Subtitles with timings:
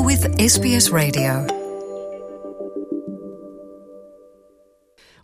[0.00, 1.59] You're with SBS Radio.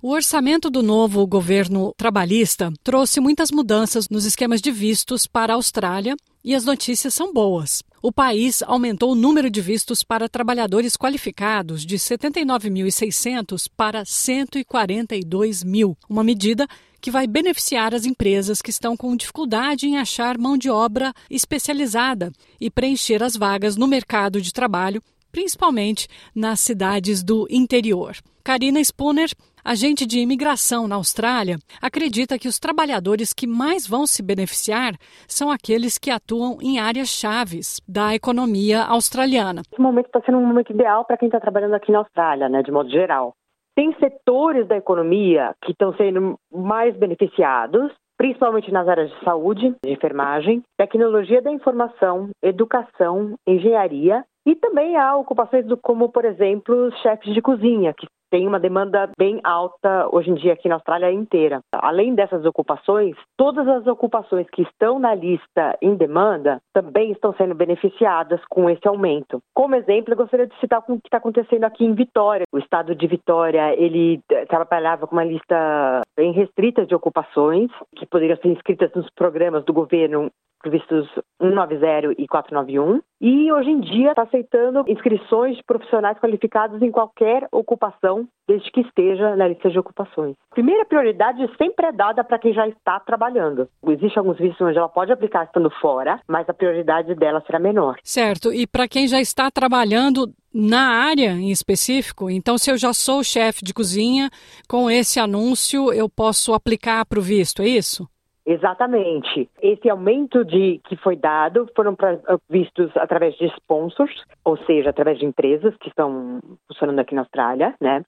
[0.03, 5.57] O orçamento do novo governo trabalhista trouxe muitas mudanças nos esquemas de vistos para a
[5.57, 6.15] Austrália
[6.45, 7.83] e as notícias são boas.
[8.03, 15.97] O país aumentou o número de vistos para trabalhadores qualificados de 79.600 para 142 mil,
[16.09, 16.69] uma medida
[17.01, 22.31] que vai beneficiar as empresas que estão com dificuldade em achar mão de obra especializada
[22.61, 28.17] e preencher as vagas no mercado de trabalho, principalmente nas cidades do interior.
[28.45, 29.31] Karina Spooner,
[29.67, 34.93] agente de imigração na Austrália, acredita que os trabalhadores que mais vão se beneficiar
[35.27, 39.63] são aqueles que atuam em áreas chaves da economia australiana.
[39.73, 42.63] Esse momento está sendo um momento ideal para quem está trabalhando aqui na Austrália, né,
[42.63, 43.35] de modo geral.
[43.75, 49.93] Tem setores da economia que estão sendo mais beneficiados, principalmente nas áreas de saúde, de
[49.93, 57.43] enfermagem, tecnologia da informação, educação, engenharia e também há ocupações como, por exemplo, chefes de
[57.43, 58.07] cozinha, que
[58.37, 61.61] tem uma demanda bem alta hoje em dia aqui na Austrália inteira.
[61.73, 67.55] Além dessas ocupações, todas as ocupações que estão na lista em demanda também estão sendo
[67.55, 69.41] beneficiadas com esse aumento.
[69.55, 72.45] Como exemplo, eu gostaria de citar o que está acontecendo aqui em Vitória.
[72.53, 74.21] O estado de Vitória, ele
[74.51, 79.73] trabalhava com uma lista bem restrita de ocupações que poderiam ser inscritas nos programas do
[79.73, 81.09] governo previstos
[81.41, 87.49] 190 e 491, e hoje em dia está aceitando inscrições de profissionais qualificados em qualquer
[87.51, 90.37] ocupação, desde que esteja na lista de ocupações.
[90.51, 93.69] Primeira prioridade sempre é dada para quem já está trabalhando.
[93.89, 97.97] Existem alguns vistos onde ela pode aplicar estando fora, mas a prioridade dela será menor.
[98.03, 102.93] Certo, e para quem já está trabalhando na área em específico, então se eu já
[102.93, 104.31] sou chefe de cozinha,
[104.69, 108.09] com esse anúncio eu posso aplicar para o visto, é isso?
[108.47, 109.51] Exatamente.
[109.61, 112.17] Esse aumento de que foi dado foram pra,
[112.49, 117.75] vistos através de sponsors, ou seja, através de empresas que estão funcionando aqui na Austrália,
[117.81, 118.05] né?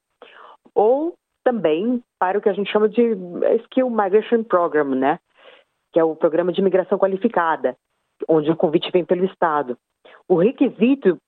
[0.72, 3.16] Ou também para o que a gente chama de
[3.64, 5.18] Skill Migration Program, né?
[5.92, 7.76] Que é o programa de imigração qualificada,
[8.28, 9.76] onde o convite vem pelo Estado.
[10.28, 11.18] O requisito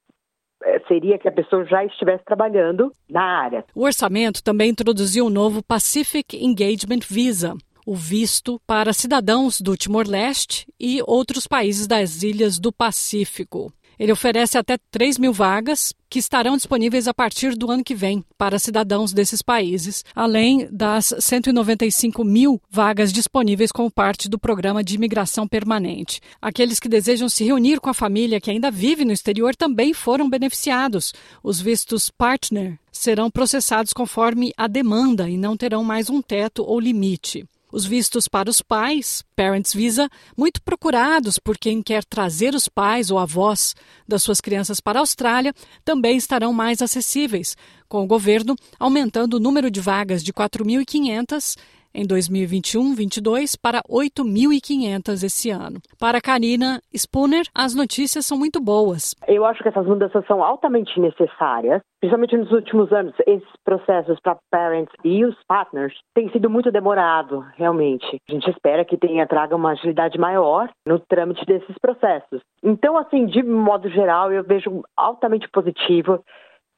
[0.63, 3.65] eh, seria que a pessoa já estivesse trabalhando na área.
[3.75, 7.55] O orçamento também introduziu o novo Pacific Engagement Visa,
[7.91, 13.73] o visto para cidadãos do Timor-Leste e outros países das ilhas do Pacífico.
[13.99, 18.25] Ele oferece até 3 mil vagas que estarão disponíveis a partir do ano que vem
[18.39, 24.95] para cidadãos desses países, além das 195 mil vagas disponíveis como parte do programa de
[24.95, 26.21] imigração permanente.
[26.41, 30.31] Aqueles que desejam se reunir com a família que ainda vive no exterior também foram
[30.31, 31.13] beneficiados.
[31.43, 36.79] Os vistos partner serão processados conforme a demanda e não terão mais um teto ou
[36.79, 37.45] limite.
[37.73, 43.11] Os vistos para os pais, Parents Visa, muito procurados por quem quer trazer os pais
[43.11, 43.75] ou avós
[44.09, 45.55] das suas crianças para a Austrália,
[45.85, 47.57] também estarão mais acessíveis,
[47.89, 51.57] com o governo aumentando o número de vagas de 4.500
[51.95, 55.81] em 2021-22 para 8.500 esse ano.
[55.99, 59.15] Para Karina Spooner, as notícias são muito boas.
[59.27, 63.15] Eu acho que essas mudanças são altamente necessárias, principalmente nos últimos anos.
[63.27, 68.19] Esses processos para parents e os partners têm sido muito demorado, realmente.
[68.29, 72.41] A gente espera que tenha traga uma agilidade maior no trâmite desses processos.
[72.63, 76.23] Então, assim, de modo geral, eu vejo altamente positivo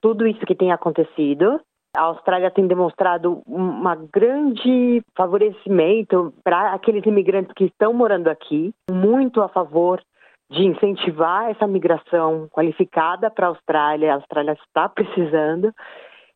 [0.01, 1.61] tudo isso que tem acontecido
[1.95, 9.43] a Austrália tem demonstrado um grande favorecimento para aqueles imigrantes que estão morando aqui, muito
[9.43, 10.03] a favor
[10.51, 14.13] de incentivar essa migração qualificada para a Austrália.
[14.13, 15.73] A Austrália está precisando.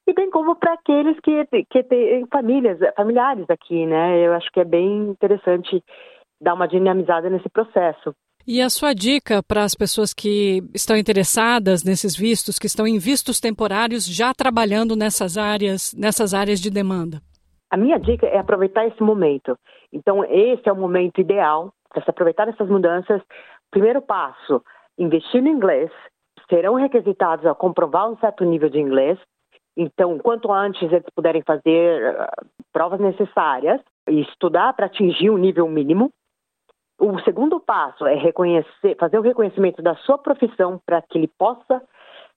[0.06, 4.18] E bem como para aqueles que, que têm famílias, familiares aqui, né?
[4.18, 5.82] Eu acho que é bem interessante
[6.40, 8.14] dar uma dinamizada nesse processo.
[8.48, 12.96] E a sua dica para as pessoas que estão interessadas nesses vistos, que estão em
[12.96, 17.20] vistos temporários, já trabalhando nessas áreas, nessas áreas de demanda?
[17.68, 19.58] A minha dica é aproveitar esse momento.
[19.92, 23.20] Então, esse é o momento ideal para se aproveitar essas mudanças.
[23.68, 24.62] Primeiro passo,
[24.96, 25.90] investir no inglês.
[26.48, 29.18] Serão requisitados a comprovar um certo nível de inglês.
[29.76, 35.68] Então, quanto antes eles puderem fazer uh, provas necessárias e estudar para atingir um nível
[35.68, 36.12] mínimo,
[36.98, 41.82] o segundo passo é reconhecer, fazer o reconhecimento da sua profissão para que ele possa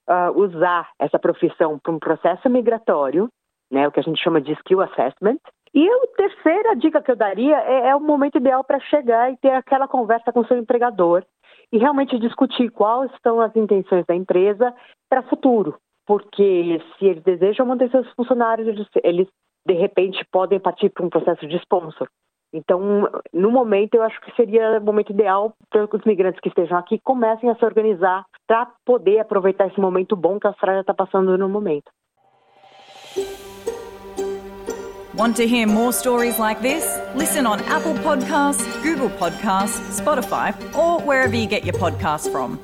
[0.10, 3.30] uh, usar essa profissão para um processo migratório,
[3.72, 5.40] né, o que a gente chama de skill assessment.
[5.74, 9.38] E a terceira dica que eu daria é, é o momento ideal para chegar e
[9.38, 11.24] ter aquela conversa com seu empregador
[11.72, 14.74] e realmente discutir quais são as intenções da empresa
[15.08, 15.78] para o futuro.
[16.08, 18.68] Porque se eles desejam manter seus funcionários,
[19.04, 19.28] eles
[19.66, 22.10] de repente podem partir para um processo de sponsor
[22.52, 26.50] Então, no momento, eu acho que seria o momento ideal para que os migrantes que
[26.50, 30.82] estejam aqui comecem a se organizar para poder aproveitar esse momento bom que a Austrália
[30.82, 31.92] está passando no momento.
[35.16, 36.98] Want to hear more stories like this?
[37.14, 42.58] Listen on Apple Podcasts, Google Podcasts, Spotify, or wherever you get your podcasts from.